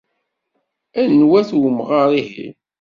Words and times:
Anwa-t 1.01 1.49
umɣar-ihin? 1.67 2.55